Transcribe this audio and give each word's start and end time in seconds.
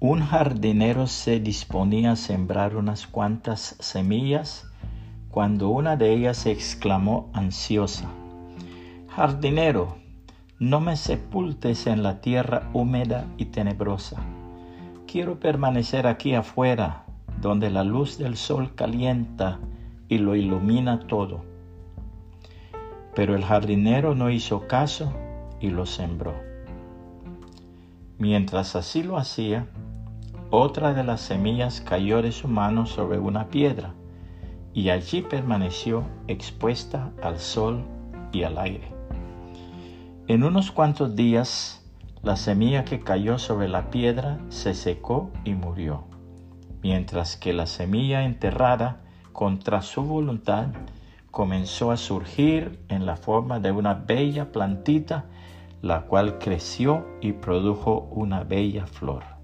Un 0.00 0.20
jardinero 0.20 1.08
se 1.08 1.40
disponía 1.40 2.12
a 2.12 2.16
sembrar 2.16 2.76
unas 2.76 3.08
cuantas 3.08 3.74
semillas 3.80 4.70
cuando 5.28 5.70
una 5.70 5.96
de 5.96 6.12
ellas 6.12 6.46
exclamó 6.46 7.30
ansiosa, 7.32 8.08
Jardinero, 9.08 9.96
no 10.60 10.78
me 10.78 10.94
sepultes 10.94 11.88
en 11.88 12.04
la 12.04 12.20
tierra 12.20 12.70
húmeda 12.72 13.26
y 13.38 13.46
tenebrosa. 13.46 14.22
Quiero 15.08 15.40
permanecer 15.40 16.06
aquí 16.06 16.32
afuera, 16.32 17.04
donde 17.40 17.68
la 17.68 17.82
luz 17.82 18.18
del 18.18 18.36
sol 18.36 18.76
calienta 18.76 19.58
y 20.08 20.18
lo 20.18 20.36
ilumina 20.36 21.08
todo. 21.08 21.40
Pero 23.16 23.34
el 23.34 23.44
jardinero 23.44 24.14
no 24.14 24.30
hizo 24.30 24.68
caso 24.68 25.12
y 25.60 25.70
lo 25.70 25.86
sembró. 25.86 26.34
Mientras 28.18 28.76
así 28.76 29.02
lo 29.02 29.16
hacía, 29.16 29.66
otra 30.50 30.94
de 30.94 31.04
las 31.04 31.20
semillas 31.20 31.82
cayó 31.82 32.22
de 32.22 32.32
su 32.32 32.48
mano 32.48 32.86
sobre 32.86 33.18
una 33.18 33.48
piedra 33.48 33.92
y 34.72 34.88
allí 34.88 35.20
permaneció 35.20 36.04
expuesta 36.26 37.12
al 37.22 37.38
sol 37.38 37.84
y 38.32 38.44
al 38.44 38.58
aire. 38.58 38.88
En 40.26 40.44
unos 40.44 40.70
cuantos 40.70 41.14
días, 41.16 41.84
la 42.22 42.36
semilla 42.36 42.84
que 42.84 43.00
cayó 43.00 43.38
sobre 43.38 43.68
la 43.68 43.90
piedra 43.90 44.38
se 44.48 44.74
secó 44.74 45.30
y 45.44 45.52
murió, 45.54 46.04
mientras 46.82 47.36
que 47.36 47.52
la 47.52 47.66
semilla 47.66 48.24
enterrada 48.24 49.02
contra 49.32 49.82
su 49.82 50.02
voluntad 50.02 50.68
comenzó 51.30 51.90
a 51.90 51.96
surgir 51.96 52.80
en 52.88 53.04
la 53.04 53.16
forma 53.16 53.60
de 53.60 53.70
una 53.70 53.94
bella 53.94 54.50
plantita, 54.50 55.26
la 55.82 56.06
cual 56.06 56.38
creció 56.38 57.06
y 57.20 57.32
produjo 57.32 58.08
una 58.10 58.44
bella 58.44 58.86
flor. 58.86 59.37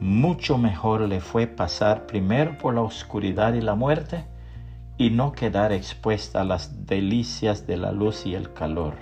Mucho 0.00 0.56
mejor 0.56 1.02
le 1.02 1.20
fue 1.20 1.46
pasar 1.46 2.06
primero 2.06 2.56
por 2.56 2.72
la 2.74 2.80
oscuridad 2.80 3.52
y 3.52 3.60
la 3.60 3.74
muerte 3.74 4.24
y 4.96 5.10
no 5.10 5.32
quedar 5.32 5.72
expuesta 5.72 6.40
a 6.40 6.44
las 6.44 6.86
delicias 6.86 7.66
de 7.66 7.76
la 7.76 7.92
luz 7.92 8.24
y 8.24 8.34
el 8.34 8.54
calor. 8.54 8.94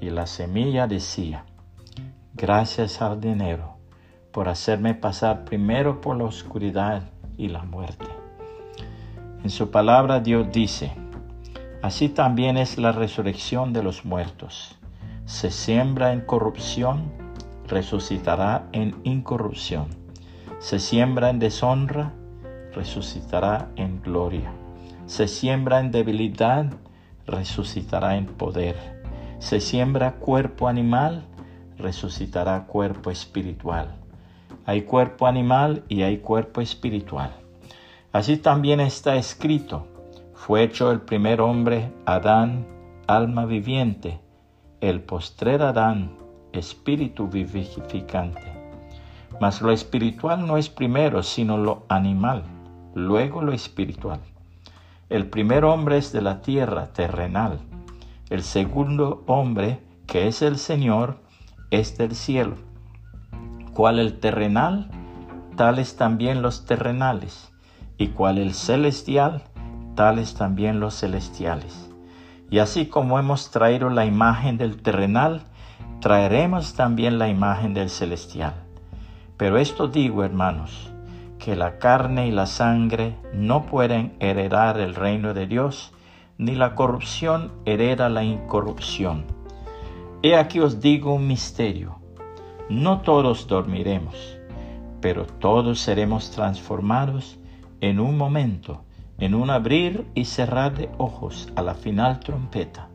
Y 0.00 0.08
la 0.08 0.26
semilla 0.26 0.86
decía, 0.86 1.44
gracias 2.32 2.96
jardinero 2.96 3.76
por 4.32 4.48
hacerme 4.48 4.94
pasar 4.94 5.44
primero 5.44 6.00
por 6.00 6.16
la 6.16 6.24
oscuridad 6.24 7.02
y 7.36 7.48
la 7.48 7.62
muerte. 7.62 8.06
En 9.42 9.50
su 9.50 9.70
palabra 9.70 10.18
Dios 10.18 10.50
dice, 10.50 10.92
así 11.82 12.08
también 12.08 12.56
es 12.56 12.78
la 12.78 12.92
resurrección 12.92 13.74
de 13.74 13.82
los 13.82 14.06
muertos. 14.06 14.78
Se 15.26 15.50
siembra 15.50 16.14
en 16.14 16.22
corrupción, 16.22 17.23
resucitará 17.68 18.68
en 18.72 18.96
incorrupción. 19.04 19.88
Se 20.58 20.78
siembra 20.78 21.30
en 21.30 21.38
deshonra, 21.38 22.12
resucitará 22.74 23.70
en 23.76 24.00
gloria. 24.02 24.52
Se 25.06 25.28
siembra 25.28 25.80
en 25.80 25.90
debilidad, 25.90 26.66
resucitará 27.26 28.16
en 28.16 28.26
poder. 28.26 28.76
Se 29.38 29.60
siembra 29.60 30.14
cuerpo 30.14 30.68
animal, 30.68 31.24
resucitará 31.76 32.66
cuerpo 32.66 33.10
espiritual. 33.10 33.96
Hay 34.66 34.82
cuerpo 34.82 35.26
animal 35.26 35.84
y 35.88 36.02
hay 36.02 36.18
cuerpo 36.18 36.60
espiritual. 36.60 37.32
Así 38.12 38.36
también 38.36 38.80
está 38.80 39.16
escrito, 39.16 39.88
fue 40.34 40.62
hecho 40.62 40.90
el 40.90 41.00
primer 41.00 41.40
hombre, 41.40 41.92
Adán, 42.06 42.66
alma 43.06 43.44
viviente, 43.44 44.20
el 44.80 45.00
postrer 45.00 45.62
Adán, 45.62 46.16
espíritu 46.58 47.28
vivificante. 47.28 48.40
Mas 49.40 49.60
lo 49.60 49.72
espiritual 49.72 50.46
no 50.46 50.56
es 50.56 50.68
primero, 50.68 51.22
sino 51.22 51.58
lo 51.58 51.84
animal, 51.88 52.44
luego 52.94 53.42
lo 53.42 53.52
espiritual. 53.52 54.20
El 55.10 55.26
primer 55.26 55.64
hombre 55.64 55.98
es 55.98 56.12
de 56.12 56.22
la 56.22 56.40
tierra, 56.40 56.86
terrenal. 56.92 57.60
El 58.30 58.42
segundo 58.42 59.22
hombre, 59.26 59.80
que 60.06 60.28
es 60.28 60.40
el 60.42 60.56
Señor, 60.56 61.18
es 61.70 61.98
del 61.98 62.14
cielo. 62.14 62.56
¿Cuál 63.74 63.98
el 63.98 64.18
terrenal? 64.18 64.90
Tales 65.56 65.96
también 65.96 66.42
los 66.42 66.64
terrenales 66.64 67.52
y 67.98 68.08
cual 68.08 68.38
el 68.38 68.54
celestial, 68.54 69.42
tales 69.94 70.34
también 70.34 70.80
los 70.80 70.98
celestiales. 70.98 71.90
Y 72.50 72.58
así 72.58 72.86
como 72.86 73.18
hemos 73.18 73.50
traído 73.50 73.88
la 73.90 74.06
imagen 74.06 74.58
del 74.58 74.80
terrenal, 74.82 75.42
traeremos 76.04 76.74
también 76.74 77.18
la 77.18 77.30
imagen 77.30 77.72
del 77.72 77.88
celestial. 77.88 78.52
Pero 79.38 79.56
esto 79.56 79.88
digo, 79.88 80.22
hermanos, 80.22 80.92
que 81.38 81.56
la 81.56 81.78
carne 81.78 82.28
y 82.28 82.30
la 82.30 82.44
sangre 82.44 83.16
no 83.32 83.64
pueden 83.64 84.14
heredar 84.20 84.78
el 84.78 84.94
reino 84.94 85.32
de 85.32 85.46
Dios, 85.46 85.94
ni 86.36 86.56
la 86.56 86.74
corrupción 86.74 87.52
hereda 87.64 88.10
la 88.10 88.22
incorrupción. 88.22 89.24
He 90.22 90.36
aquí 90.36 90.60
os 90.60 90.82
digo 90.82 91.14
un 91.14 91.26
misterio. 91.26 91.96
No 92.68 93.00
todos 93.00 93.46
dormiremos, 93.46 94.36
pero 95.00 95.24
todos 95.24 95.80
seremos 95.80 96.32
transformados 96.32 97.38
en 97.80 97.98
un 97.98 98.18
momento, 98.18 98.84
en 99.16 99.34
un 99.34 99.48
abrir 99.48 100.06
y 100.14 100.26
cerrar 100.26 100.76
de 100.76 100.90
ojos 100.98 101.50
a 101.56 101.62
la 101.62 101.72
final 101.72 102.20
trompeta, 102.20 102.88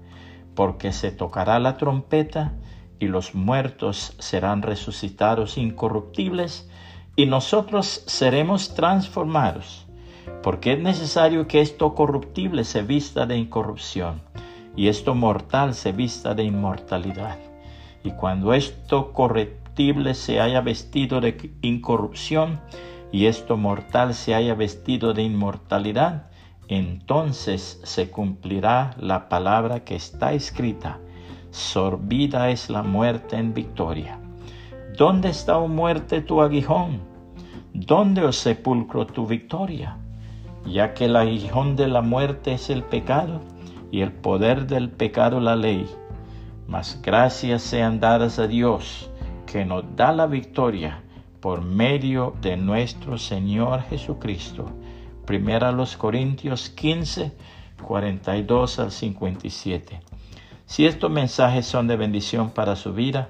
porque 0.54 0.92
se 0.92 1.12
tocará 1.12 1.58
la 1.58 1.76
trompeta 1.76 2.54
y 3.00 3.08
los 3.08 3.36
muertos 3.36 4.16
serán 4.20 4.62
resucitados 4.62 5.58
incorruptibles 5.58 6.70
y 7.16 7.26
nosotros 7.26 8.04
seremos 8.08 8.74
transformados, 8.76 9.86
porque 10.44 10.74
es 10.74 10.80
necesario 10.80 11.48
que 11.48 11.62
esto 11.62 11.96
corruptible 11.96 12.64
se 12.64 12.82
vista 12.82 13.26
de 13.26 13.38
incorrupción 13.38 14.22
y 14.76 14.88
esto 14.88 15.16
mortal 15.16 15.74
se 15.74 15.92
vista 15.92 16.34
de 16.34 16.44
inmortalidad. 16.44 17.38
Y 18.04 18.12
cuando 18.12 18.54
esto 18.54 19.12
corruptible 19.12 20.14
se 20.14 20.40
haya 20.40 20.62
vestido 20.62 21.20
de 21.20 21.52
incorrupción, 21.62 22.60
y 23.12 23.26
esto 23.26 23.58
mortal 23.58 24.14
se 24.14 24.36
haya 24.36 24.54
vestido 24.54 25.14
de 25.14 25.24
inmortalidad, 25.24 26.28
entonces 26.68 27.82
se 27.84 28.12
cumplirá 28.12 28.96
la 29.00 29.30
palabra 29.30 29.84
que 29.84 29.96
está 29.96 30.34
escrita, 30.34 31.00
sorbida 31.52 32.50
es 32.50 32.70
la 32.70 32.84
muerte 32.84 33.38
en 33.38 33.54
victoria. 33.54 34.20
¿Dónde 34.98 35.30
está, 35.30 35.58
oh 35.58 35.68
muerte, 35.68 36.22
tu 36.22 36.42
aguijón? 36.42 37.00
¿Dónde, 37.74 38.24
oh 38.24 38.32
sepulcro, 38.32 39.08
tu 39.08 39.26
victoria? 39.26 39.98
Ya 40.66 40.94
que 40.94 41.06
el 41.06 41.16
aguijón 41.16 41.76
de 41.76 41.88
la 41.88 42.02
muerte 42.02 42.54
es 42.54 42.70
el 42.70 42.84
pecado 42.84 43.42
y 43.92 44.02
el 44.02 44.12
poder 44.12 44.68
del 44.68 44.90
pecado 44.90 45.40
la 45.40 45.56
ley. 45.56 45.90
Mas 46.68 47.00
gracias 47.02 47.62
sean 47.64 48.00
dadas 48.00 48.38
a 48.40 48.48
Dios, 48.48 49.10
que 49.46 49.66
nos 49.66 49.84
da 49.96 50.12
la 50.12 50.28
victoria 50.28 51.02
por 51.40 51.64
medio 51.64 52.36
de 52.42 52.58
nuestro 52.58 53.18
Señor 53.18 53.82
Jesucristo. 53.84 54.66
Primera 55.26 55.72
los 55.72 55.96
Corintios 55.96 56.70
15, 56.70 57.32
42 57.82 58.80
al 58.80 58.92
57. 58.92 60.09
Si 60.70 60.86
estos 60.86 61.10
mensajes 61.10 61.66
son 61.66 61.88
de 61.88 61.98
bendición 61.98 62.52
para 62.52 62.76
su 62.76 62.94
vida, 62.94 63.30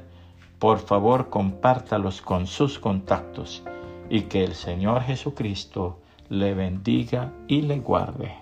por 0.60 0.78
favor 0.78 1.30
compártalos 1.30 2.22
con 2.22 2.48
sus 2.48 2.80
contactos 2.80 3.64
y 4.10 4.24
que 4.24 4.44
el 4.44 4.56
Señor 4.56 5.04
Jesucristo 5.04 6.02
le 6.28 6.54
bendiga 6.54 7.32
y 7.48 7.62
le 7.62 7.80
guarde. 7.80 8.36